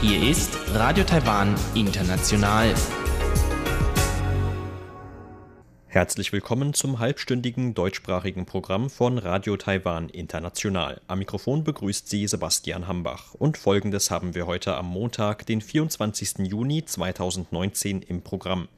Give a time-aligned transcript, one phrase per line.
[0.00, 2.72] Hier ist Radio Taiwan International.
[5.88, 11.00] Herzlich willkommen zum halbstündigen deutschsprachigen Programm von Radio Taiwan International.
[11.08, 13.34] Am Mikrofon begrüßt Sie Sebastian Hambach.
[13.34, 16.46] Und folgendes haben wir heute am Montag, den 24.
[16.46, 18.68] Juni 2019 im Programm.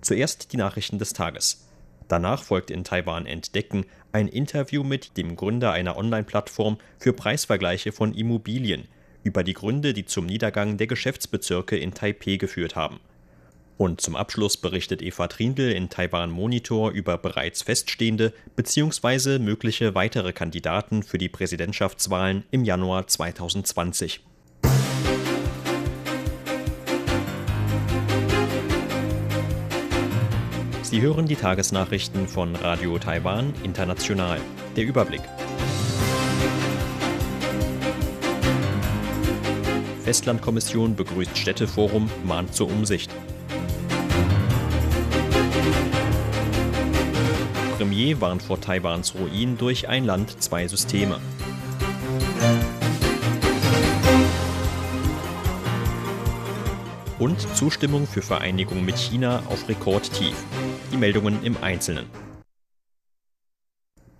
[0.00, 1.68] Zuerst die Nachrichten des Tages.
[2.08, 8.14] Danach folgt in Taiwan Entdecken ein Interview mit dem Gründer einer Online-Plattform für Preisvergleiche von
[8.14, 8.88] Immobilien
[9.24, 13.00] über die Gründe, die zum Niedergang der Geschäftsbezirke in Taipeh geführt haben.
[13.78, 19.38] Und zum Abschluss berichtet Eva Trindl in Taiwan Monitor über bereits feststehende bzw.
[19.38, 24.20] mögliche weitere Kandidaten für die Präsidentschaftswahlen im Januar 2020.
[30.92, 34.38] Sie hören die Tagesnachrichten von Radio Taiwan International.
[34.76, 35.22] Der Überblick.
[40.04, 43.10] Festlandkommission begrüßt Städteforum, mahnt zur Umsicht.
[47.78, 51.22] Premier warnt vor Taiwans Ruin durch ein Land, zwei Systeme.
[57.22, 60.34] Und Zustimmung für Vereinigung mit China auf Rekordtief.
[60.92, 62.06] Die Meldungen im Einzelnen.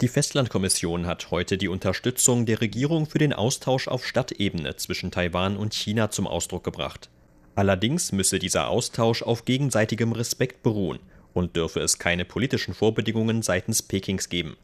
[0.00, 5.56] Die Festlandkommission hat heute die Unterstützung der Regierung für den Austausch auf Stadtebene zwischen Taiwan
[5.56, 7.10] und China zum Ausdruck gebracht.
[7.56, 11.00] Allerdings müsse dieser Austausch auf gegenseitigem Respekt beruhen
[11.34, 14.56] und dürfe es keine politischen Vorbedingungen seitens Pekings geben.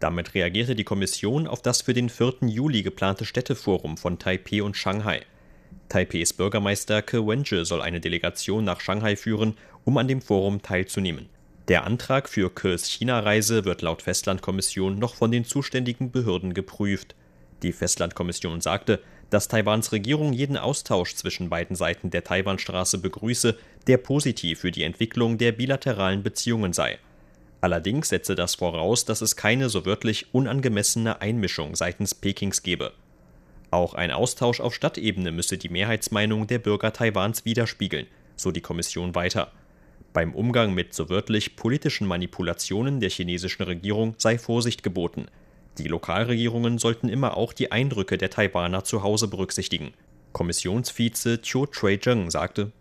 [0.00, 2.48] Damit reagierte die Kommission auf das für den 4.
[2.48, 5.22] Juli geplante Städteforum von Taipeh und Shanghai.
[5.88, 11.28] Taipehs Bürgermeister Ke Wenje soll eine Delegation nach Shanghai führen, um an dem Forum teilzunehmen.
[11.68, 17.14] Der Antrag für Kes China-Reise wird laut Festlandkommission noch von den zuständigen Behörden geprüft.
[17.62, 23.96] Die Festlandkommission sagte, dass Taiwans Regierung jeden Austausch zwischen beiden Seiten der Taiwanstraße begrüße, der
[23.96, 26.98] positiv für die Entwicklung der bilateralen Beziehungen sei.
[27.60, 32.92] Allerdings setze das voraus, dass es keine so wörtlich unangemessene Einmischung seitens Pekings gebe.
[33.76, 39.14] Auch ein Austausch auf Stadtebene müsse die Mehrheitsmeinung der Bürger Taiwans widerspiegeln, so die Kommission
[39.14, 39.52] weiter.
[40.14, 45.26] Beim Umgang mit so wörtlich politischen Manipulationen der chinesischen Regierung sei Vorsicht geboten.
[45.76, 49.92] Die Lokalregierungen sollten immer auch die Eindrücke der Taiwaner zu Hause berücksichtigen.
[50.32, 52.72] Kommissionsvize Chiu Trey-Zheng sagte,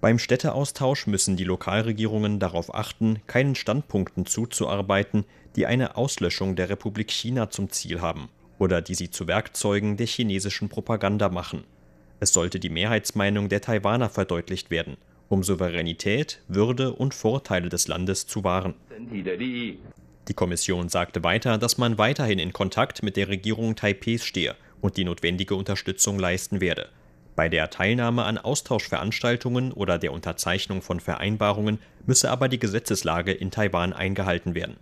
[0.00, 5.24] beim Städteaustausch müssen die Lokalregierungen darauf achten, keinen Standpunkten zuzuarbeiten,
[5.56, 8.28] die eine Auslöschung der Republik China zum Ziel haben
[8.58, 11.64] oder die sie zu Werkzeugen der chinesischen Propaganda machen.
[12.20, 18.26] Es sollte die Mehrheitsmeinung der Taiwaner verdeutlicht werden, um Souveränität, Würde und Vorteile des Landes
[18.26, 18.74] zu wahren.
[20.28, 24.96] Die Kommission sagte weiter, dass man weiterhin in Kontakt mit der Regierung Taipehs stehe und
[24.96, 26.88] die notwendige Unterstützung leisten werde.
[27.36, 33.50] Bei der Teilnahme an Austauschveranstaltungen oder der Unterzeichnung von Vereinbarungen müsse aber die Gesetzeslage in
[33.50, 34.76] Taiwan eingehalten werden.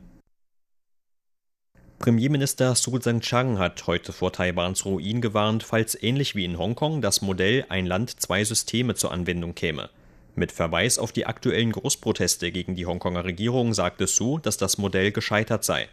[1.98, 7.22] Premierminister Su Tseng-Chang hat heute vor Taiwans Ruin gewarnt, falls ähnlich wie in Hongkong das
[7.22, 9.91] Modell ein Land, zwei Systeme zur Anwendung käme.
[10.36, 15.10] Mit Verweis auf die aktuellen Großproteste gegen die Hongkonger Regierung sagte Su, dass das Modell
[15.10, 15.88] gescheitert sei.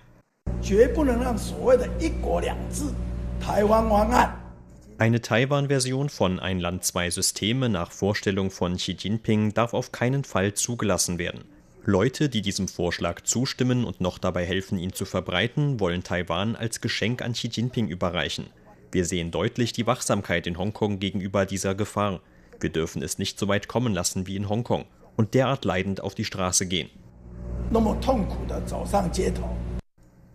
[4.99, 10.23] Eine Taiwan-Version von Ein Land, zwei Systeme nach Vorstellung von Xi Jinping darf auf keinen
[10.23, 11.54] Fall zugelassen werden.
[11.88, 16.81] Leute, die diesem Vorschlag zustimmen und noch dabei helfen, ihn zu verbreiten, wollen Taiwan als
[16.81, 18.47] Geschenk an Xi Jinping überreichen.
[18.91, 22.22] Wir sehen deutlich die Wachsamkeit in Hongkong gegenüber dieser Gefahr.
[22.59, 24.85] Wir dürfen es nicht so weit kommen lassen wie in Hongkong
[25.16, 26.90] und derart leidend auf die Straße gehen.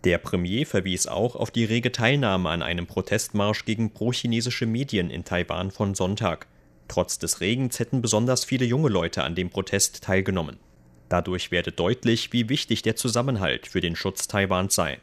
[0.05, 5.25] Der Premier verwies auch auf die rege Teilnahme an einem Protestmarsch gegen prochinesische Medien in
[5.25, 6.47] Taiwan von Sonntag.
[6.87, 10.61] Trotz des Regens hätten besonders viele junge Leute an dem Protest teilgenommen.
[11.11, 15.01] Dadurch werde deutlich, wie wichtig der Zusammenhalt für den Schutz Taiwans sei.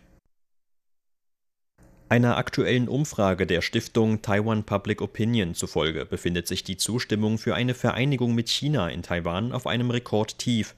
[2.09, 7.73] Einer aktuellen Umfrage der Stiftung Taiwan Public Opinion zufolge befindet sich die Zustimmung für eine
[7.73, 10.75] Vereinigung mit China in Taiwan auf einem Rekordtief.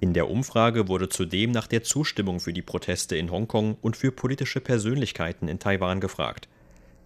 [0.00, 4.10] In der Umfrage wurde zudem nach der Zustimmung für die Proteste in Hongkong und für
[4.10, 6.48] politische Persönlichkeiten in Taiwan gefragt.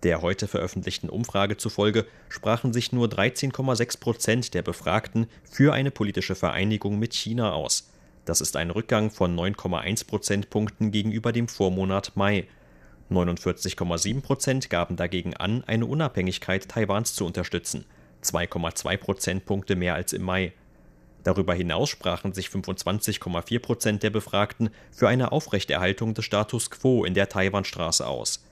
[0.06, 6.36] Der heute veröffentlichten Umfrage zufolge sprachen sich nur 13,6 Prozent der Befragten für eine politische
[6.36, 7.90] Vereinigung mit China aus.
[8.24, 12.46] Das ist ein Rückgang von 9,1 Prozentpunkten gegenüber dem Vormonat Mai.
[13.10, 17.84] 49,7 Prozent gaben dagegen an, eine Unabhängigkeit Taiwans zu unterstützen,
[18.22, 20.52] 2,2 Prozentpunkte mehr als im Mai.
[21.24, 27.14] Darüber hinaus sprachen sich 25,4 Prozent der Befragten für eine Aufrechterhaltung des Status quo in
[27.14, 28.45] der Taiwanstraße aus.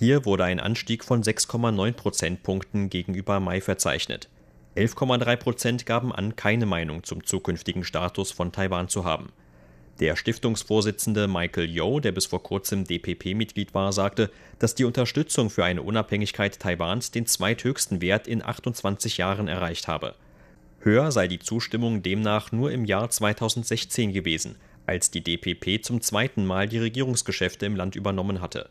[0.00, 4.30] Hier wurde ein Anstieg von 6,9 Prozentpunkten gegenüber Mai verzeichnet.
[4.74, 9.30] 11,3 Prozent gaben an, keine Meinung zum zukünftigen Status von Taiwan zu haben.
[9.98, 15.66] Der Stiftungsvorsitzende Michael Yeo, der bis vor kurzem DPP-Mitglied war, sagte, dass die Unterstützung für
[15.66, 20.14] eine Unabhängigkeit Taiwans den zweithöchsten Wert in 28 Jahren erreicht habe.
[20.78, 24.56] Höher sei die Zustimmung demnach nur im Jahr 2016 gewesen,
[24.86, 28.70] als die DPP zum zweiten Mal die Regierungsgeschäfte im Land übernommen hatte.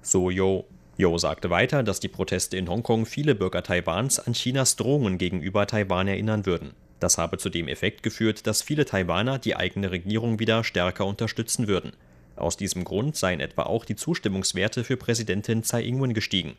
[0.00, 0.64] So Yo.
[0.96, 5.66] Yo sagte weiter, dass die Proteste in Hongkong viele Bürger Taiwans an Chinas Drohungen gegenüber
[5.66, 6.72] Taiwan erinnern würden.
[7.00, 11.66] Das habe zu dem Effekt geführt, dass viele Taiwaner die eigene Regierung wieder stärker unterstützen
[11.66, 11.92] würden.
[12.36, 16.56] Aus diesem Grund seien etwa auch die Zustimmungswerte für Präsidentin Tsai Ing-wen gestiegen.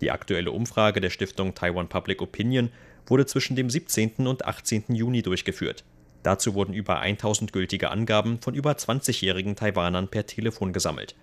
[0.00, 2.70] Die aktuelle Umfrage der Stiftung Taiwan Public Opinion
[3.06, 4.26] wurde zwischen dem 17.
[4.26, 4.84] und 18.
[4.88, 5.84] Juni durchgeführt.
[6.22, 11.14] Dazu wurden über 1000 gültige Angaben von über 20-jährigen Taiwanern per Telefon gesammelt.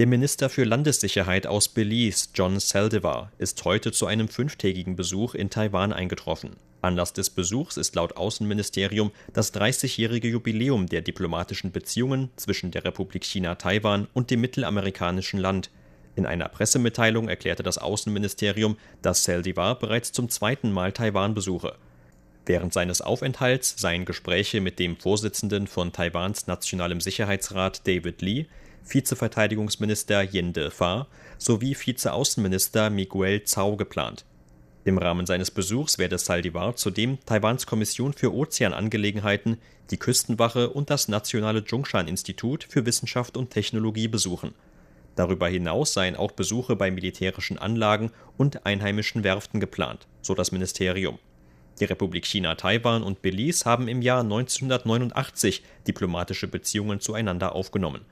[0.00, 5.50] Der Minister für Landessicherheit aus Belize, John Saldivar, ist heute zu einem fünftägigen Besuch in
[5.50, 6.56] Taiwan eingetroffen.
[6.80, 13.26] Anlass des Besuchs ist laut Außenministerium das 30-jährige Jubiläum der diplomatischen Beziehungen zwischen der Republik
[13.26, 15.70] China Taiwan und dem mittelamerikanischen Land.
[16.16, 21.76] In einer Pressemitteilung erklärte das Außenministerium, dass Saldivar bereits zum zweiten Mal Taiwan besuche.
[22.46, 28.46] Während seines Aufenthalts seien Gespräche mit dem Vorsitzenden von Taiwans Nationalem Sicherheitsrat David Lee
[28.90, 31.06] Vizeverteidigungsminister Yen De-fa
[31.38, 34.24] sowie Vizeaußenminister Miguel Zhao geplant.
[34.84, 39.58] Im Rahmen seines Besuchs werde Saldivar zudem Taiwans Kommission für Ozeanangelegenheiten,
[39.90, 44.54] die Küstenwache und das Nationale Zhongshan-Institut für Wissenschaft und Technologie besuchen.
[45.16, 51.18] Darüber hinaus seien auch Besuche bei militärischen Anlagen und einheimischen Werften geplant, so das Ministerium.
[51.78, 58.02] Die Republik China Taiwan und Belize haben im Jahr 1989 diplomatische Beziehungen zueinander aufgenommen.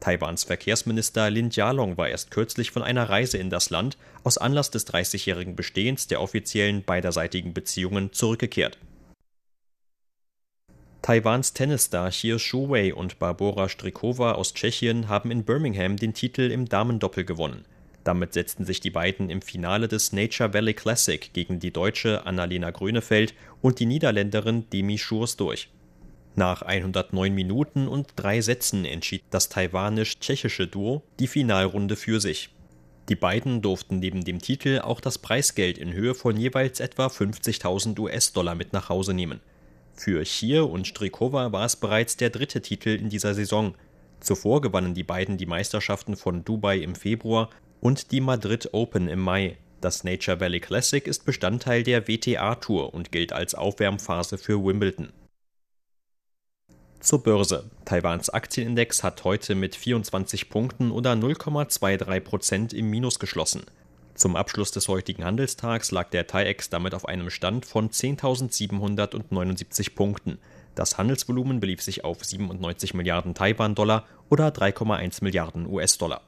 [0.00, 4.70] Taiwans Verkehrsminister Lin Jialong war erst kürzlich von einer Reise in das Land aus Anlass
[4.70, 8.78] des 30-jährigen Bestehens der offiziellen beiderseitigen Beziehungen zurückgekehrt.
[11.02, 16.68] Taiwans Tennisstar Xie Shuwei und Barbora Strikova aus Tschechien haben in Birmingham den Titel im
[16.68, 17.64] Damendoppel gewonnen.
[18.02, 22.70] Damit setzten sich die beiden im Finale des Nature Valley Classic gegen die Deutsche Annalena
[22.70, 25.68] Grönefeld und die Niederländerin Demi Schurs durch.
[26.38, 32.50] Nach 109 Minuten und drei Sätzen entschied das taiwanisch-tschechische Duo die Finalrunde für sich.
[33.08, 37.98] Die beiden durften neben dem Titel auch das Preisgeld in Höhe von jeweils etwa 50.000
[37.98, 39.40] US-Dollar mit nach Hause nehmen.
[39.94, 43.74] Für Chier und Strikova war es bereits der dritte Titel in dieser Saison.
[44.20, 47.48] Zuvor gewannen die beiden die Meisterschaften von Dubai im Februar
[47.80, 49.56] und die Madrid Open im Mai.
[49.80, 55.12] Das Nature Valley Classic ist Bestandteil der WTA Tour und gilt als Aufwärmphase für Wimbledon.
[57.00, 57.64] Zur Börse.
[57.84, 63.64] Taiwans Aktienindex hat heute mit 24 Punkten oder 0,23 Prozent im Minus geschlossen.
[64.14, 70.38] Zum Abschluss des heutigen Handelstags lag der TAIEX damit auf einem Stand von 10.779 Punkten.
[70.74, 76.22] Das Handelsvolumen belief sich auf 97 Milliarden Taiwan-Dollar oder 3,1 Milliarden US-Dollar.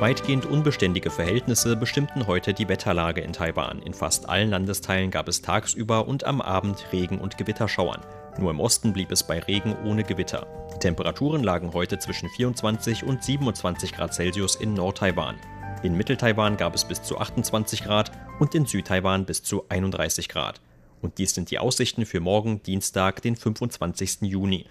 [0.00, 3.82] Weitgehend unbeständige Verhältnisse bestimmten heute die Wetterlage in Taiwan.
[3.82, 8.00] In fast allen Landesteilen gab es tagsüber und am Abend Regen und Gewitterschauern.
[8.38, 10.46] Nur im Osten blieb es bei Regen ohne Gewitter.
[10.74, 15.36] Die Temperaturen lagen heute zwischen 24 und 27 Grad Celsius in Nord-Taiwan.
[15.82, 20.62] In Mittel-Taiwan gab es bis zu 28 Grad und in Süd-Taiwan bis zu 31 Grad.
[21.02, 24.22] Und dies sind die Aussichten für morgen, Dienstag, den 25.
[24.22, 24.64] Juni.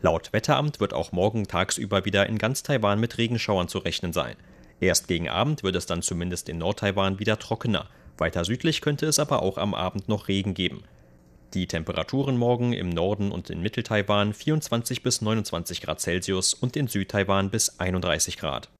[0.00, 4.34] Laut Wetteramt wird auch morgen tagsüber wieder in ganz Taiwan mit Regenschauern zu rechnen sein.
[4.82, 7.88] Erst gegen Abend wird es dann zumindest in Nordtaiwan wieder trockener.
[8.18, 10.82] Weiter südlich könnte es aber auch am Abend noch Regen geben.
[11.54, 16.88] Die Temperaturen morgen im Norden und in Mitteltaiwan 24 bis 29 Grad Celsius und in
[16.88, 18.70] Südtaiwan bis 31 Grad.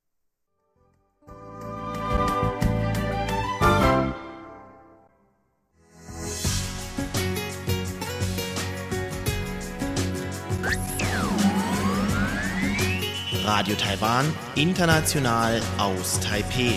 [13.54, 16.72] Radio Taiwan, international aus Taipeh.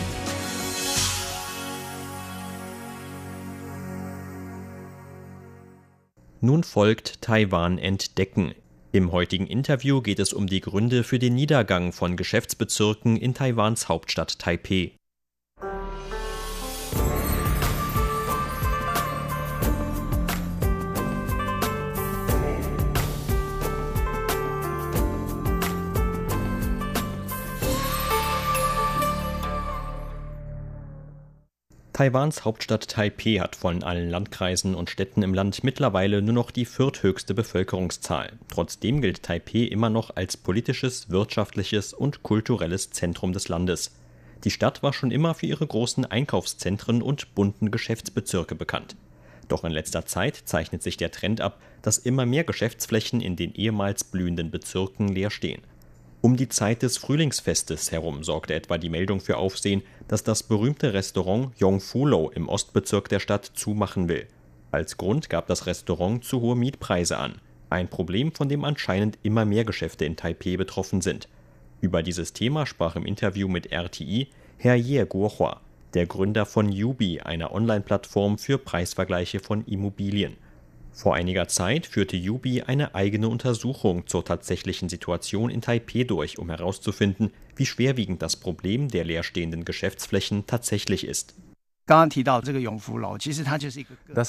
[6.41, 8.53] Nun folgt Taiwan entdecken.
[8.91, 13.88] Im heutigen Interview geht es um die Gründe für den Niedergang von Geschäftsbezirken in Taiwans
[13.88, 14.98] Hauptstadt Taipeh.
[31.96, 36.66] Taiwans Hauptstadt Taipeh hat von allen Landkreisen und Städten im Land mittlerweile nur noch die
[36.66, 38.34] vierthöchste Bevölkerungszahl.
[38.50, 43.96] Trotzdem gilt Taipeh immer noch als politisches, wirtschaftliches und kulturelles Zentrum des Landes.
[44.44, 48.98] Die Stadt war schon immer für ihre großen Einkaufszentren und bunten Geschäftsbezirke bekannt.
[49.48, 53.56] Doch in letzter Zeit zeichnet sich der Trend ab, dass immer mehr Geschäftsflächen in den
[53.56, 55.62] ehemals blühenden Bezirken leer stehen.
[56.25, 60.96] Um die Zeit des Frühlingsfestes herum sorgte etwa die Meldung für Aufsehen, dass das berühmte
[60.96, 64.25] Restaurant Yongfulo im Ostbezirk der Stadt zumachen will.
[64.72, 67.36] Als Grund gab das Restaurant zu hohe Mietpreise an.
[67.70, 71.29] Ein Problem, von dem anscheinend immer mehr Geschäfte in Taipeh betroffen sind.
[71.79, 74.27] Über dieses Thema sprach im Interview mit RTI
[74.58, 75.62] Herr Ye Guohua,
[75.94, 80.38] der Gründer von Yubi, einer Online-Plattform für Preisvergleiche von Immobilien.
[80.96, 86.50] Vor einiger Zeit führte Yubi eine eigene Untersuchung zur tatsächlichen Situation in Taipeh durch, um
[86.50, 91.36] herauszufinden, wie schwerwiegend das Problem der leerstehenden Geschäftsflächen tatsächlich ist.
[91.86, 92.08] Das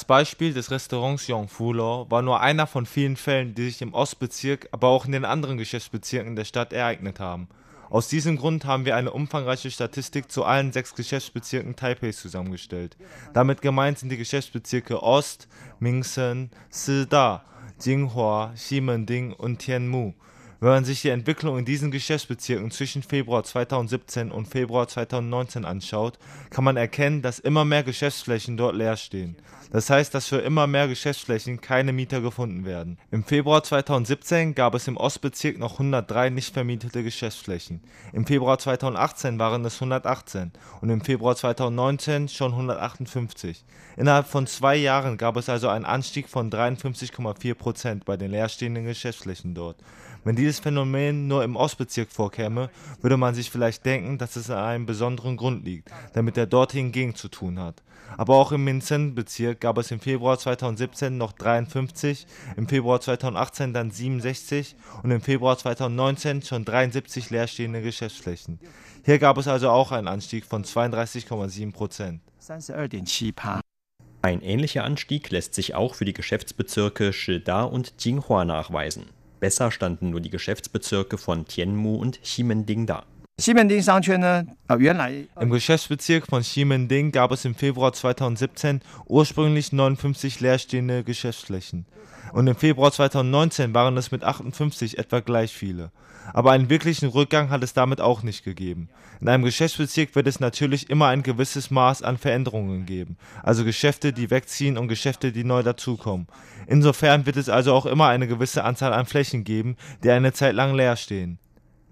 [0.05, 4.89] Beispiel des Restaurants Yongfulo war nur einer von vielen Fällen, die sich im Ostbezirk, aber
[4.89, 7.47] auch in den anderen Geschäftsbezirken der Stadt ereignet haben.
[7.89, 12.97] Aus diesem Grund haben wir eine umfangreiche Statistik zu allen sechs Geschäftsbezirken Taipeis zusammengestellt.
[13.33, 17.45] Damit gemeint sind die Geschäftsbezirke Ost, Mingsen, Sida,
[17.81, 20.15] Jinghua, Ximending und Tianmu.
[20.59, 26.19] Wenn man sich die Entwicklung in diesen Geschäftsbezirken zwischen Februar 2017 und Februar 2019 anschaut,
[26.49, 29.37] kann man erkennen, dass immer mehr Geschäftsflächen dort leer stehen.
[29.71, 32.99] Das heißt, dass für immer mehr Geschäftsflächen keine Mieter gefunden werden.
[33.11, 37.83] Im Februar 2017 gab es im Ostbezirk noch 103 nicht vermietete Geschäftsflächen.
[38.15, 43.63] Im Februar 2018 waren es 118 und im Februar 2019 schon 158.
[43.99, 48.87] Innerhalb von zwei Jahren gab es also einen Anstieg von 53,4 Prozent bei den leerstehenden
[48.87, 49.77] Geschäftsflächen dort.
[50.27, 52.69] Wenn dieses Phänomen nur im Ostbezirk vorkäme,
[53.01, 56.47] würde man sich vielleicht denken, dass es an einem besonderen Grund liegt, der mit der
[56.47, 57.85] dortigen zu tun hat.
[58.17, 63.93] Aber auch im Minzen-Bezirk gab es im Februar 2017 noch 53, im Februar 2018 dann
[63.93, 68.59] 67 und im Februar 2019 schon 73 leerstehende Geschäftsflächen.
[69.05, 72.21] Hier gab es also auch einen Anstieg von 32,7 Prozent.
[74.23, 79.07] Ein ähnlicher Anstieg lässt sich auch für die Geschäftsbezirke Shida und Jinghua nachweisen.
[79.41, 83.05] Besser standen nur die Geschäftsbezirke von Tianmu und Ximending da.
[85.39, 91.85] Im Geschäftsbezirk von Ximending gab es im Februar 2017 ursprünglich 59 leerstehende Geschäftsflächen.
[92.33, 95.91] Und im Februar 2019 waren es mit 58 etwa gleich viele.
[96.33, 98.89] Aber einen wirklichen Rückgang hat es damit auch nicht gegeben.
[99.21, 104.15] In einem Geschäftsbezirk wird es natürlich immer ein gewisses Maß an Veränderungen geben, also Geschäfte,
[104.15, 106.27] die wegziehen und Geschäfte, die neu dazukommen.
[106.67, 110.55] Insofern wird es also auch immer eine gewisse Anzahl an Flächen geben, die eine Zeit
[110.55, 111.39] lang leer stehen.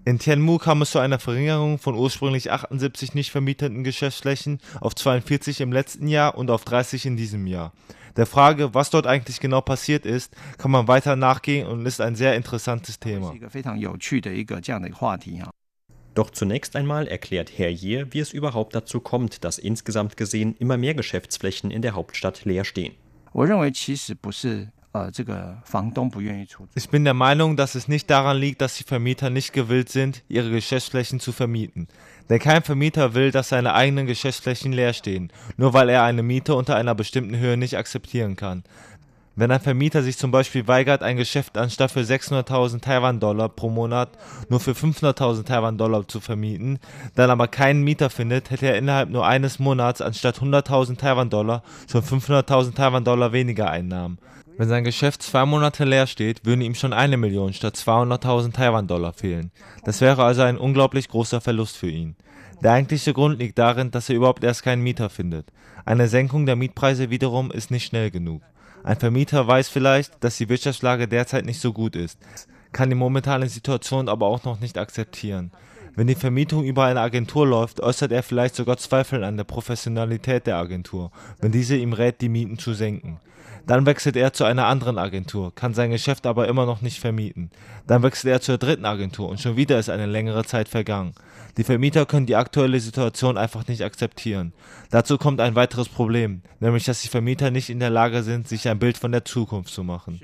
[0.07, 5.61] In Tianmu kam es zu einer Verringerung von ursprünglich 78 nicht vermieteten Geschäftsflächen auf 42
[5.61, 7.73] im letzten Jahr und auf 30 in diesem Jahr.
[8.15, 12.15] Der Frage, was dort eigentlich genau passiert ist, kann man weiter nachgehen und ist ein
[12.15, 13.33] sehr interessantes Thema.
[16.13, 20.77] Doch zunächst einmal erklärt Herr Ye, wie es überhaupt dazu kommt, dass insgesamt gesehen immer
[20.77, 22.93] mehr Geschäftsflächen in der Hauptstadt leer stehen.
[26.75, 30.23] Ich bin der Meinung, dass es nicht daran liegt, dass die Vermieter nicht gewillt sind,
[30.29, 31.87] ihre Geschäftsflächen zu vermieten.
[32.29, 36.55] Denn kein Vermieter will, dass seine eigenen Geschäftsflächen leer stehen, nur weil er eine Miete
[36.55, 38.63] unter einer bestimmten Höhe nicht akzeptieren kann.
[39.37, 44.11] Wenn ein Vermieter sich zum Beispiel weigert, ein Geschäft anstatt für 600.000 Taiwan-Dollar pro Monat
[44.47, 46.79] nur für 500.000 Taiwan-Dollar zu vermieten,
[47.15, 52.01] dann aber keinen Mieter findet, hätte er innerhalb nur eines Monats anstatt 100.000 Taiwan-Dollar schon
[52.01, 54.19] 500.000 Taiwan-Dollar weniger Einnahmen.
[54.57, 59.11] Wenn sein Geschäft zwei Monate leer steht, würden ihm schon eine Million statt 200.000 Taiwan-Dollar
[59.11, 59.51] fehlen.
[59.83, 62.15] Das wäre also ein unglaublich großer Verlust für ihn.
[62.63, 65.51] Der eigentliche Grund liegt darin, dass er überhaupt erst keinen Mieter findet.
[65.83, 68.41] Eine Senkung der Mietpreise wiederum ist nicht schnell genug.
[68.83, 72.17] Ein Vermieter weiß vielleicht, dass die Wirtschaftslage derzeit nicht so gut ist,
[72.71, 75.51] kann die momentane Situation aber auch noch nicht akzeptieren.
[75.95, 80.45] Wenn die Vermietung über eine Agentur läuft, äußert er vielleicht sogar Zweifel an der Professionalität
[80.45, 83.19] der Agentur, wenn diese ihm rät, die Mieten zu senken.
[83.65, 87.49] Dann wechselt er zu einer anderen Agentur, kann sein Geschäft aber immer noch nicht vermieten.
[87.87, 91.15] Dann wechselt er zur dritten Agentur und schon wieder ist eine längere Zeit vergangen.
[91.57, 94.53] Die Vermieter können die aktuelle Situation einfach nicht akzeptieren.
[94.91, 98.67] Dazu kommt ein weiteres Problem, nämlich dass die Vermieter nicht in der Lage sind, sich
[98.67, 100.19] ein Bild von der Zukunft zu machen.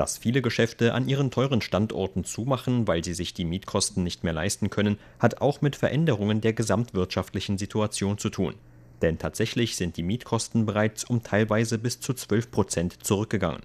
[0.00, 4.32] Dass viele Geschäfte an ihren teuren Standorten zumachen, weil sie sich die Mietkosten nicht mehr
[4.32, 8.54] leisten können, hat auch mit Veränderungen der gesamtwirtschaftlichen Situation zu tun.
[9.02, 13.60] Denn tatsächlich sind die Mietkosten bereits um teilweise bis zu 12 Prozent zurückgegangen.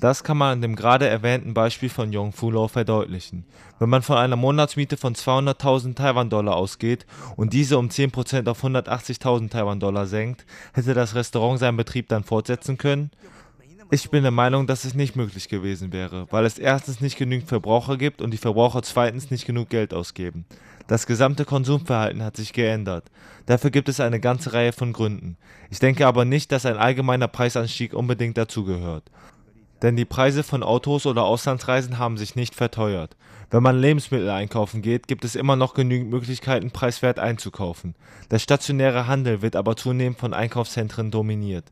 [0.00, 3.44] Das kann man an dem gerade erwähnten Beispiel von Yongfulo verdeutlichen.
[3.80, 7.04] Wenn man von einer Monatsmiete von 200.000 Taiwan-Dollar ausgeht
[7.36, 12.78] und diese um 10% auf 180.000 Taiwan-Dollar senkt, hätte das Restaurant seinen Betrieb dann fortsetzen
[12.78, 13.10] können?
[13.90, 17.48] Ich bin der Meinung, dass es nicht möglich gewesen wäre, weil es erstens nicht genügend
[17.48, 20.44] Verbraucher gibt und die Verbraucher zweitens nicht genug Geld ausgeben.
[20.86, 23.10] Das gesamte Konsumverhalten hat sich geändert.
[23.46, 25.38] Dafür gibt es eine ganze Reihe von Gründen.
[25.70, 29.10] Ich denke aber nicht, dass ein allgemeiner Preisanstieg unbedingt dazugehört.
[29.82, 33.16] Denn die Preise von Autos oder Auslandsreisen haben sich nicht verteuert.
[33.50, 37.94] Wenn man Lebensmittel einkaufen geht, gibt es immer noch genügend Möglichkeiten, preiswert einzukaufen.
[38.30, 41.64] Der stationäre Handel wird aber zunehmend von Einkaufszentren dominiert.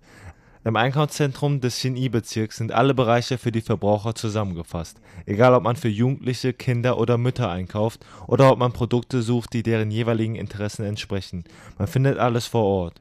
[0.66, 5.88] Im Einkaufszentrum des Xinyi-Bezirks sind alle Bereiche für die Verbraucher zusammengefasst, egal ob man für
[5.88, 11.44] Jugendliche, Kinder oder Mütter einkauft oder ob man Produkte sucht, die deren jeweiligen Interessen entsprechen.
[11.78, 13.00] Man findet alles vor Ort.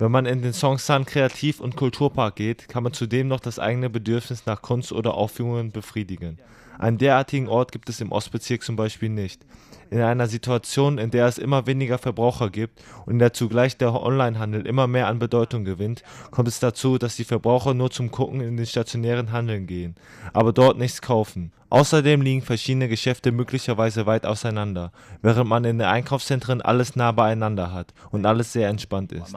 [0.00, 3.90] Wenn man in den Songsan Kreativ- und Kulturpark geht, kann man zudem noch das eigene
[3.90, 6.38] Bedürfnis nach Kunst oder Aufführungen befriedigen.
[6.78, 9.44] Einen derartigen Ort gibt es im Ostbezirk zum Beispiel nicht.
[9.90, 13.92] In einer Situation, in der es immer weniger Verbraucher gibt und in der zugleich der
[13.92, 18.40] Onlinehandel immer mehr an Bedeutung gewinnt, kommt es dazu, dass die Verbraucher nur zum Gucken
[18.40, 19.96] in den stationären Handeln gehen,
[20.32, 21.52] aber dort nichts kaufen.
[21.68, 27.74] Außerdem liegen verschiedene Geschäfte möglicherweise weit auseinander, während man in den Einkaufszentren alles nah beieinander
[27.74, 29.36] hat und alles sehr entspannt ist.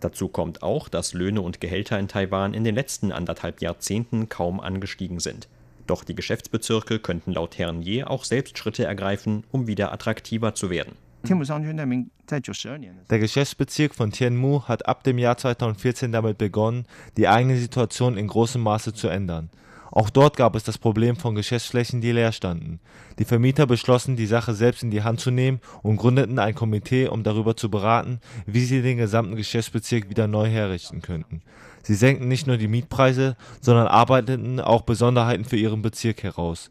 [0.00, 4.60] Dazu kommt auch, dass Löhne und Gehälter in Taiwan in den letzten anderthalb Jahrzehnten kaum
[4.60, 5.48] angestiegen sind.
[5.86, 10.68] Doch die Geschäftsbezirke könnten laut Herrn Ye auch selbst Schritte ergreifen, um wieder attraktiver zu
[10.68, 10.92] werden.
[13.10, 16.84] Der Geschäftsbezirk von Tianmu hat ab dem Jahr 2014 damit begonnen,
[17.16, 19.48] die eigene Situation in großem Maße zu ändern.
[19.96, 22.80] Auch dort gab es das Problem von Geschäftsflächen, die leer standen.
[23.18, 27.08] Die Vermieter beschlossen, die Sache selbst in die Hand zu nehmen und gründeten ein Komitee,
[27.08, 31.40] um darüber zu beraten, wie sie den gesamten Geschäftsbezirk wieder neu herrichten könnten.
[31.82, 36.68] Sie senkten nicht nur die Mietpreise, sondern arbeiteten auch Besonderheiten für ihren Bezirk heraus.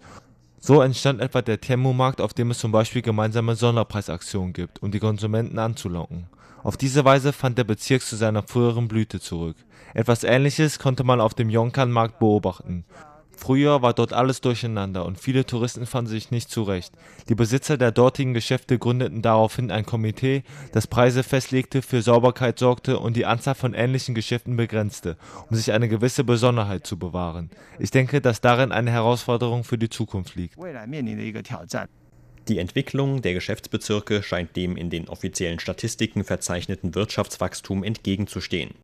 [0.59, 4.99] So entstand etwa der Thermomarkt, auf dem es zum Beispiel gemeinsame Sonderpreisaktionen gibt, um die
[4.99, 6.27] Konsumenten anzulocken.
[6.61, 9.55] Auf diese Weise fand der Bezirk zu seiner früheren Blüte zurück.
[9.95, 12.85] Etwas ähnliches konnte man auf dem Yonkan-Markt beobachten.
[13.37, 16.93] Früher war dort alles durcheinander und viele Touristen fanden sich nicht zurecht.
[17.29, 22.99] Die Besitzer der dortigen Geschäfte gründeten daraufhin ein Komitee, das Preise festlegte, für Sauberkeit sorgte
[22.99, 25.17] und die Anzahl von ähnlichen Geschäften begrenzte,
[25.49, 27.49] um sich eine gewisse Besonderheit zu bewahren.
[27.79, 30.57] Ich denke, dass darin eine Herausforderung für die Zukunft liegt.
[32.47, 38.75] Die Entwicklung der Geschäftsbezirke scheint dem in den offiziellen Statistiken verzeichneten Wirtschaftswachstum entgegenzustehen.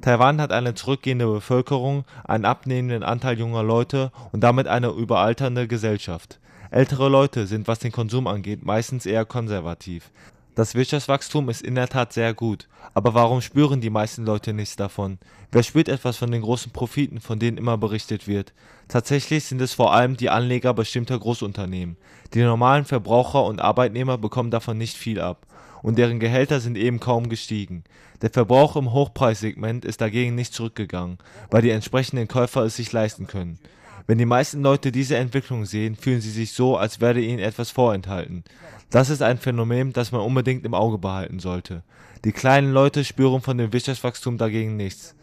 [0.00, 6.40] Taiwan hat eine zurückgehende Bevölkerung, einen abnehmenden Anteil junger Leute und damit eine überalternde Gesellschaft.
[6.70, 10.10] Ältere Leute sind, was den Konsum angeht, meistens eher konservativ.
[10.54, 14.76] Das Wirtschaftswachstum ist in der Tat sehr gut, aber warum spüren die meisten Leute nichts
[14.76, 15.18] davon?
[15.52, 18.54] Wer spürt etwas von den großen Profiten, von denen immer berichtet wird?
[18.88, 21.98] Tatsächlich sind es vor allem die Anleger bestimmter Großunternehmen.
[22.32, 25.46] Die normalen Verbraucher und Arbeitnehmer bekommen davon nicht viel ab
[25.82, 27.84] und deren Gehälter sind eben kaum gestiegen.
[28.22, 31.18] Der Verbrauch im Hochpreissegment ist dagegen nicht zurückgegangen,
[31.50, 33.58] weil die entsprechenden Käufer es sich leisten können.
[34.06, 37.70] Wenn die meisten Leute diese Entwicklung sehen, fühlen sie sich so, als werde ihnen etwas
[37.70, 38.44] vorenthalten.
[38.90, 41.84] Das ist ein Phänomen, das man unbedingt im Auge behalten sollte.
[42.24, 45.14] Die kleinen Leute spüren von dem Wirtschaftswachstum dagegen nichts.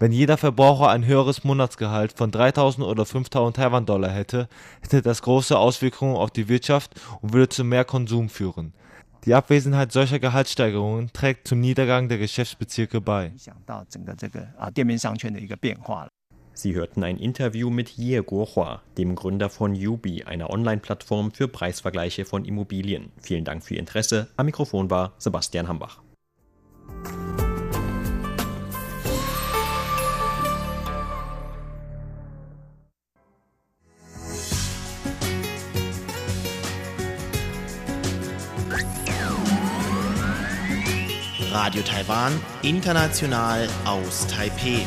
[0.00, 4.48] Wenn jeder Verbraucher ein höheres Monatsgehalt von 3000 oder 5000 Taiwan-Dollar hätte,
[4.80, 8.72] hätte das große Auswirkungen auf die Wirtschaft und würde zu mehr Konsum führen.
[9.24, 13.32] Die Abwesenheit solcher Gehaltssteigerungen trägt zum Niedergang der Geschäftsbezirke bei.
[16.54, 22.24] Sie hörten ein Interview mit Ye Guohua, dem Gründer von Yubi, einer Online-Plattform für Preisvergleiche
[22.24, 23.12] von Immobilien.
[23.20, 24.28] Vielen Dank für Ihr Interesse.
[24.36, 26.02] Am Mikrofon war Sebastian Hambach.
[41.52, 44.86] Radio Taiwan, international aus Taipeh.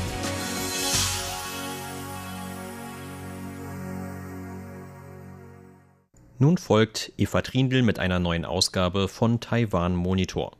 [6.39, 10.53] Nun folgt Eva Trindl mit einer neuen Ausgabe von Taiwan Monitor.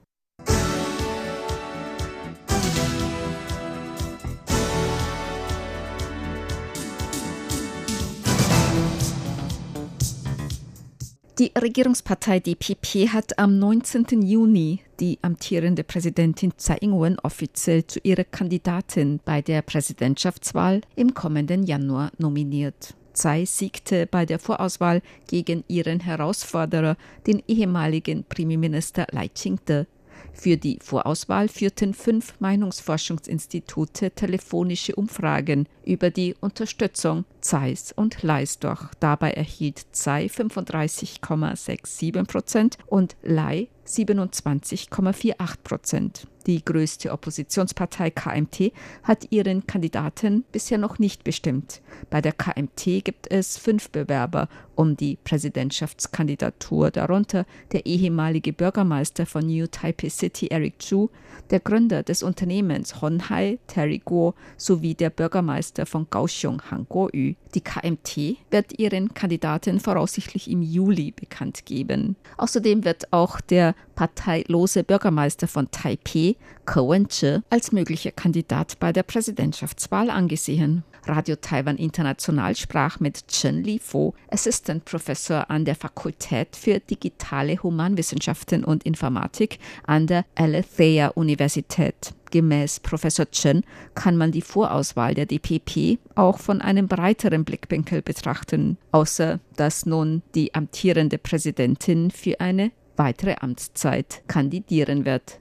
[11.38, 14.22] Die Regierungspartei DPP hat am 19.
[14.22, 21.64] Juni die amtierende Präsidentin Tsai Ing-wen offiziell zu ihrer Kandidatin bei der Präsidentschaftswahl im kommenden
[21.64, 22.96] Januar nominiert.
[23.12, 26.96] Tsai siegte bei der Vorauswahl gegen ihren Herausforderer,
[27.28, 29.88] den ehemaligen Premierminister Lai Ching-te.
[30.32, 38.82] Für die Vorauswahl führten fünf Meinungsforschungsinstitute telefonische Umfragen über die Unterstützung Zeis und Leis durch.
[39.00, 46.28] Dabei erhielt Zei 35,67 Prozent und Lei 27,48 Prozent.
[46.48, 48.72] Die größte Oppositionspartei KMT
[49.02, 51.82] hat ihren Kandidaten bisher noch nicht bestimmt.
[52.12, 59.48] Bei der KMT gibt es fünf Bewerber um die Präsidentschaftskandidatur, darunter der ehemalige Bürgermeister von
[59.48, 61.10] New Taipei City Eric Chu,
[61.50, 67.34] der Gründer des Unternehmens Honhai Terry Guo sowie der Bürgermeister von Kaohsiung Han Kuo-yu.
[67.54, 72.16] Die KMT wird ihren Kandidaten voraussichtlich im Juli bekannt geben.
[72.38, 76.36] Außerdem wird auch der parteilose Bürgermeister von Taipei,
[76.66, 80.84] Ke Wen-che, als möglicher Kandidat bei der Präsidentschaftswahl angesehen.
[81.08, 88.64] Radio Taiwan International sprach mit Chen Li-Fo, Assistant Professor an der Fakultät für digitale Humanwissenschaften
[88.64, 92.14] und Informatik an der Alethea Universität.
[92.32, 98.78] Gemäß Professor Chen kann man die Vorauswahl der DPP auch von einem breiteren Blickwinkel betrachten,
[98.92, 105.40] außer dass nun die amtierende Präsidentin für eine weitere Amtszeit kandidieren wird.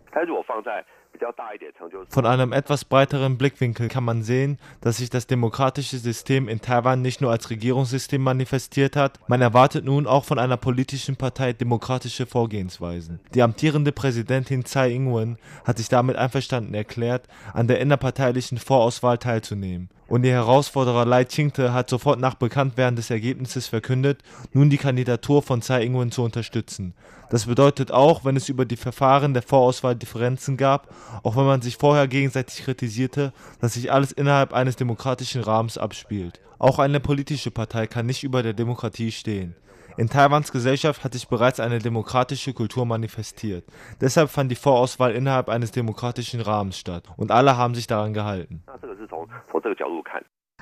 [2.09, 7.03] Von einem etwas breiteren Blickwinkel kann man sehen, dass sich das demokratische System in Taiwan
[7.03, 12.27] nicht nur als Regierungssystem manifestiert hat, man erwartet nun auch von einer politischen Partei demokratische
[12.27, 13.20] Vorgehensweisen.
[13.35, 19.88] Die amtierende Präsidentin Tsai Ing-wen hat sich damit einverstanden erklärt, an der innerparteilichen Vorauswahl teilzunehmen.
[20.07, 25.43] Und ihr Herausforderer Lai Ching-te hat sofort nach Bekanntwerden des Ergebnisses verkündet, nun die Kandidatur
[25.43, 26.95] von Tsai Ing-wen zu unterstützen.
[27.31, 30.88] Das bedeutet auch, wenn es über die Verfahren der Vorauswahl Differenzen gab,
[31.23, 36.40] auch wenn man sich vorher gegenseitig kritisierte, dass sich alles innerhalb eines demokratischen Rahmens abspielt.
[36.59, 39.57] Auch eine politische Partei kann nicht über der Demokratie stehen.
[39.96, 43.64] In Taiwans Gesellschaft hat sich bereits eine demokratische Kultur manifestiert.
[44.00, 48.64] Deshalb fand die Vorauswahl innerhalb eines demokratischen Rahmens statt und alle haben sich daran gehalten.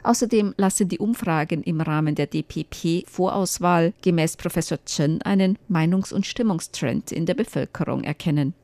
[0.05, 7.11] Außerdem lassen die Umfragen im Rahmen der DPP-Vorauswahl gemäß Professor Chen einen Meinungs- und Stimmungstrend
[7.13, 8.55] in der Bevölkerung erkennen.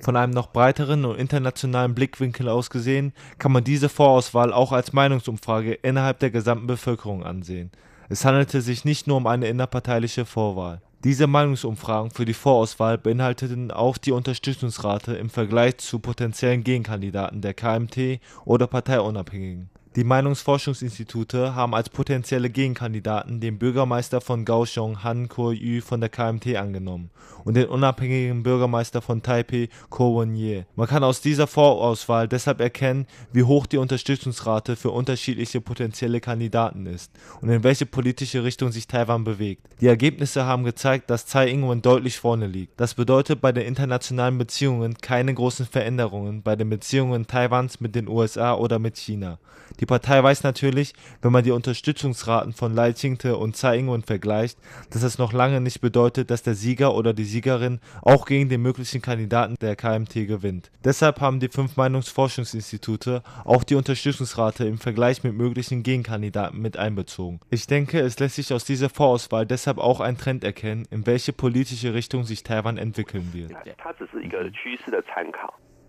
[0.00, 4.92] Von einem noch breiteren und internationalen Blickwinkel aus gesehen, kann man diese Vorauswahl auch als
[4.92, 7.70] Meinungsumfrage innerhalb der gesamten Bevölkerung ansehen.
[8.08, 10.82] Es handelte sich nicht nur um eine innerparteiliche Vorwahl.
[11.04, 17.54] Diese Meinungsumfragen für die Vorauswahl beinhalteten auch die Unterstützungsrate im Vergleich zu potenziellen Gegenkandidaten der
[17.54, 19.70] KMT oder Parteiunabhängigen.
[19.96, 26.56] Die Meinungsforschungsinstitute haben als potenzielle Gegenkandidaten den Bürgermeister von Kaohsiung Han Kuo-yu von der KMT
[26.56, 27.10] angenommen
[27.44, 30.64] und den unabhängigen Bürgermeister von Taipei Ko Wen-ye.
[30.74, 36.86] Man kann aus dieser Vorauswahl deshalb erkennen, wie hoch die Unterstützungsrate für unterschiedliche potenzielle Kandidaten
[36.86, 39.62] ist und in welche politische Richtung sich Taiwan bewegt.
[39.80, 42.80] Die Ergebnisse haben gezeigt, dass Tsai Ing-wen deutlich vorne liegt.
[42.80, 48.08] Das bedeutet bei den internationalen Beziehungen keine großen Veränderungen bei den Beziehungen Taiwans mit den
[48.08, 49.38] USA oder mit China.
[49.80, 50.92] Die Partei weiß natürlich,
[51.22, 54.58] wenn man die Unterstützungsraten von Lai Ching-te und Tsai Ing-wen vergleicht,
[54.90, 58.62] dass das noch lange nicht bedeutet, dass der Sieger oder die Siegerin auch gegen den
[58.62, 60.70] möglichen Kandidaten der KMT gewinnt.
[60.84, 67.40] Deshalb haben die fünf Meinungsforschungsinstitute auch die Unterstützungsrate im Vergleich mit möglichen Gegenkandidaten mit einbezogen.
[67.50, 71.32] Ich denke, es lässt sich aus dieser Vorauswahl deshalb auch ein Trend erkennen, in welche
[71.32, 73.52] politische Richtung sich Taiwan entwickeln wird.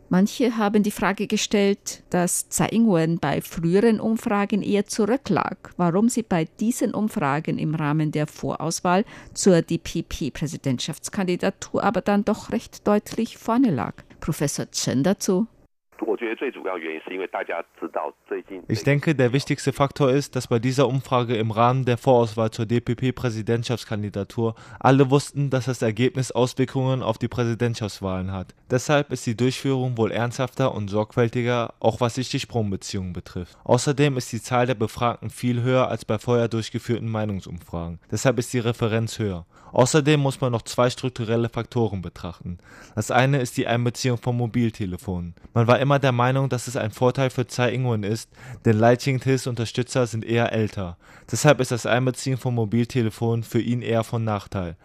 [0.10, 6.22] Manche haben die Frage gestellt, dass Tsai Ing-wen bei früheren Umfragen eher zurücklag, warum sie
[6.22, 13.72] bei diesen Umfragen im Rahmen der Vorauswahl zur DPP-Präsidentschaftskandidatur aber dann doch recht deutlich vorne
[13.72, 13.96] lag.
[14.20, 15.48] Professor Chen dazu.
[18.68, 22.66] Ich denke, der wichtigste Faktor ist, dass bei dieser Umfrage im Rahmen der Vorauswahl zur
[22.66, 28.56] DPP-Präsidentschaftskandidatur alle wussten, dass das Ergebnis Auswirkungen auf die Präsidentschaftswahlen hat.
[28.72, 33.58] Deshalb ist die Durchführung wohl ernsthafter und sorgfältiger, auch was sich die Sprungbeziehungen betrifft.
[33.64, 38.00] Außerdem ist die Zahl der Befragten viel höher als bei vorher durchgeführten Meinungsumfragen.
[38.12, 39.46] Deshalb ist die Referenz höher.
[39.76, 42.60] Außerdem muss man noch zwei strukturelle Faktoren betrachten.
[42.96, 45.36] Das eine ist die Einbeziehung von Mobiltelefonen.
[45.54, 48.30] Man war immer der Meinung, dass es ein Vorteil für Tsai Ing-wen ist,
[48.66, 50.98] denn Lai Ching-tes Unterstützer sind eher älter.
[51.32, 54.76] Deshalb ist das Einbeziehen von Mobiltelefonen für ihn eher von Nachteil.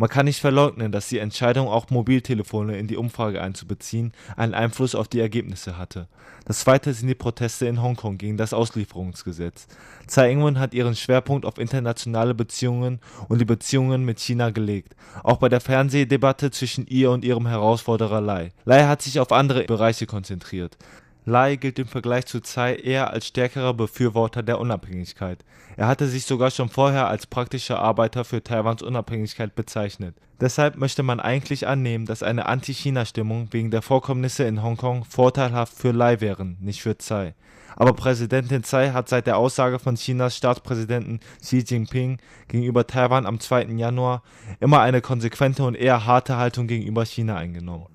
[0.00, 4.94] Man kann nicht verleugnen, dass die Entscheidung, auch Mobiltelefone in die Umfrage einzubeziehen, einen Einfluss
[4.94, 6.08] auf die Ergebnisse hatte.
[6.46, 9.66] Das zweite sind die Proteste in Hongkong gegen das Auslieferungsgesetz.
[10.06, 15.36] Tsai Ing-wen hat ihren Schwerpunkt auf internationale Beziehungen und die Beziehungen mit China gelegt, auch
[15.36, 18.52] bei der Fernsehdebatte zwischen ihr und ihrem Herausforderer Lai.
[18.64, 20.78] Lai hat sich auf andere Bereiche konzentriert.
[21.26, 25.44] Lai gilt im Vergleich zu Tsai eher als stärkerer Befürworter der Unabhängigkeit.
[25.76, 30.16] Er hatte sich sogar schon vorher als praktischer Arbeiter für Taiwans Unabhängigkeit bezeichnet.
[30.40, 35.92] Deshalb möchte man eigentlich annehmen, dass eine Anti-China-Stimmung wegen der Vorkommnisse in Hongkong vorteilhaft für
[35.92, 37.34] Lai wären, nicht für Tsai.
[37.76, 43.38] Aber Präsidentin Tsai hat seit der Aussage von Chinas Staatspräsidenten Xi Jinping gegenüber Taiwan am
[43.38, 43.64] 2.
[43.76, 44.22] Januar
[44.58, 47.86] immer eine konsequente und eher harte Haltung gegenüber China eingenommen.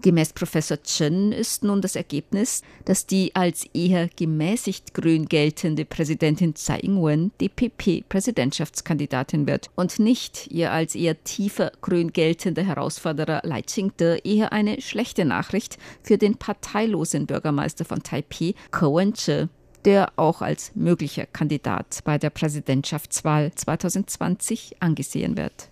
[0.00, 6.54] Gemäß Professor Chen ist nun das Ergebnis, dass die als eher gemäßigt grün geltende Präsidentin
[6.54, 14.20] Tsai Ing-wen DPP-Präsidentschaftskandidatin wird und nicht ihr als eher tiefer grün geltender Herausforderer Lai Ching-te
[14.22, 19.48] eher eine schlechte Nachricht für den parteilosen Bürgermeister von Taipei, Ko Wen-che,
[19.84, 25.70] der auch als möglicher Kandidat bei der Präsidentschaftswahl 2020 angesehen wird.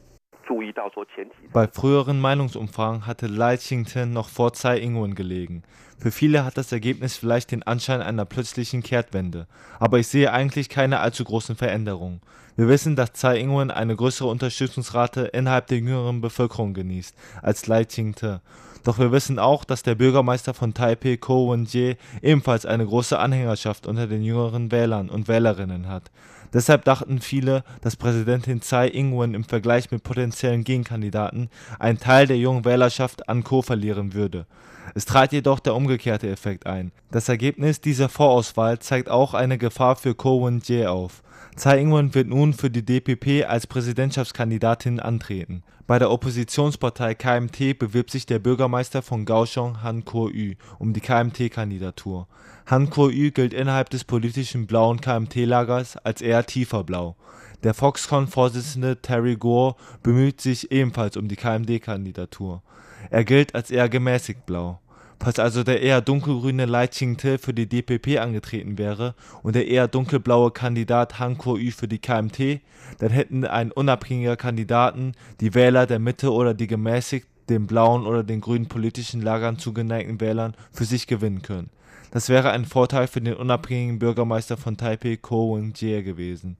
[1.52, 5.62] Bei früheren Meinungsumfragen hatte Ching-te noch vor Tsai Ing-wen gelegen.
[5.98, 9.46] Für viele hat das Ergebnis vielleicht den Anschein einer plötzlichen Kehrtwende,
[9.78, 12.20] aber ich sehe eigentlich keine allzu großen Veränderungen.
[12.56, 18.40] Wir wissen, dass Tsai Ing-wen eine größere Unterstützungsrate innerhalb der jüngeren Bevölkerung genießt als Ching-te.
[18.86, 23.84] Doch wir wissen auch, dass der Bürgermeister von Taipei, Ko Wen-je, ebenfalls eine große Anhängerschaft
[23.84, 26.12] unter den jüngeren Wählern und Wählerinnen hat.
[26.52, 32.38] Deshalb dachten viele, dass Präsidentin Tsai Ing-wen im Vergleich mit potenziellen Gegenkandidaten einen Teil der
[32.38, 34.46] jungen Wählerschaft an Ko verlieren würde.
[34.94, 36.92] Es trat jedoch der umgekehrte Effekt ein.
[37.10, 41.22] Das Ergebnis dieser Vorauswahl zeigt auch eine Gefahr für Ko Wen-je auf.
[41.56, 45.62] Tsai Ing-wen wird nun für die DPP als Präsidentschaftskandidatin antreten.
[45.86, 52.28] Bei der Oppositionspartei KMT bewirbt sich der Bürgermeister von Kaohsiung Han Kuo-yu um die KMT-Kandidatur.
[52.66, 57.16] Han Kuo-yu gilt innerhalb des politischen blauen KMT-Lagers als eher tiefer blau.
[57.62, 62.62] Der Foxconn-Vorsitzende Terry Gore bemüht sich ebenfalls um die KMT-Kandidatur.
[63.08, 64.80] Er gilt als eher gemäßigt blau.
[65.18, 69.88] Falls also der eher dunkelgrüne Lai Ching-te für die DPP angetreten wäre und der eher
[69.88, 72.60] dunkelblaue Kandidat Han Kuo-yu für die KMT,
[72.98, 78.24] dann hätten ein unabhängiger Kandidaten die Wähler der Mitte oder die gemäßigt den blauen oder
[78.24, 81.70] den grünen politischen Lagern zugeneigten Wählern für sich gewinnen können.
[82.16, 86.56] Das wäre ein Vorteil für den unabhängigen Bürgermeister von Taipei, Ko Wen-je gewesen.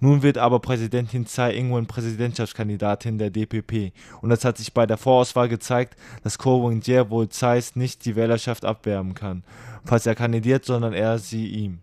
[0.00, 4.98] Nun wird aber Präsidentin Tsai Ing-wen Präsidentschaftskandidatin der DPP und es hat sich bei der
[4.98, 9.44] Vorauswahl gezeigt, dass Ko Wen-je wohl Tsais nicht die Wählerschaft abwerben kann,
[9.86, 11.78] falls er kandidiert, sondern er sie ihm.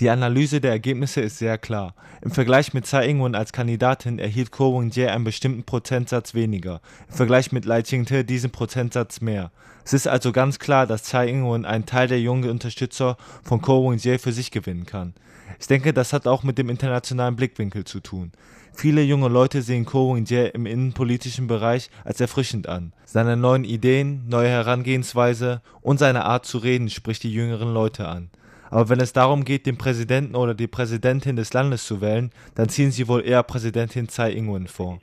[0.00, 1.94] Die Analyse der Ergebnisse ist sehr klar.
[2.20, 7.14] Im Vergleich mit Tsai Ing-wen als Kandidatin erhielt Ko Wen-je einen bestimmten Prozentsatz weniger, im
[7.14, 9.52] Vergleich mit Lai Ching-te diesen Prozentsatz mehr.
[9.84, 13.88] Es ist also ganz klar, dass Tsai Ing-wen einen Teil der jungen Unterstützer von Ko
[13.88, 15.14] Wen-je für sich gewinnen kann.
[15.60, 18.32] Ich denke, das hat auch mit dem internationalen Blickwinkel zu tun.
[18.72, 22.92] Viele junge Leute sehen Ko Wen-je im innenpolitischen Bereich als erfrischend an.
[23.04, 28.30] Seine neuen Ideen, neue Herangehensweise und seine Art zu reden spricht die jüngeren Leute an.
[28.74, 32.68] Aber wenn es darum geht, den Präsidenten oder die Präsidentin des Landes zu wählen, dann
[32.68, 34.98] ziehen sie wohl eher Präsidentin Tsai Ing-wen vor.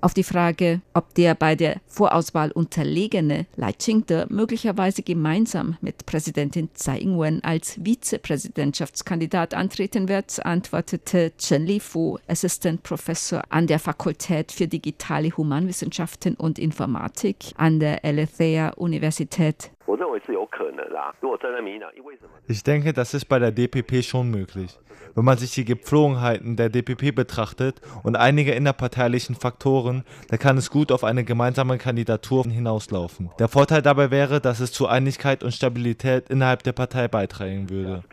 [0.00, 6.70] Auf die Frage, ob der bei der Vorauswahl unterlegene Lai Ching-te möglicherweise gemeinsam mit Präsidentin
[6.72, 14.66] Tsai Ing-wen als Vizepräsidentschaftskandidat antreten wird, antwortete Chen Li-fu, Assistant Professor an der Fakultät für
[14.66, 19.72] digitale Humanwissenschaften und Informatik an der Alethea Universität.
[22.46, 24.78] Ich denke, das ist bei der DPP schon möglich.
[25.14, 30.70] Wenn man sich die Gepflogenheiten der DPP betrachtet und einige innerparteilichen Faktoren, dann kann es
[30.70, 33.30] gut auf eine gemeinsame Kandidatur hinauslaufen.
[33.38, 38.04] Der Vorteil dabei wäre, dass es zu Einigkeit und Stabilität innerhalb der Partei beitragen würde.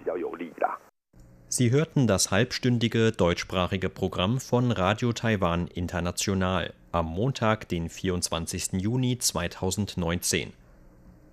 [1.49, 8.73] Sie hörten das halbstündige deutschsprachige Programm von Radio Taiwan International am Montag, den 24.
[8.73, 10.51] Juni 2019.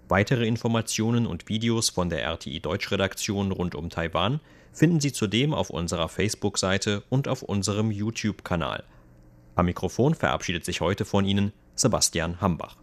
[0.07, 4.39] Weitere Informationen und Videos von der RTI Deutschredaktion rund um Taiwan
[4.71, 8.85] finden Sie zudem auf unserer Facebook-Seite und auf unserem YouTube-Kanal.
[9.55, 12.77] Am Mikrofon verabschiedet sich heute von Ihnen Sebastian Hambach.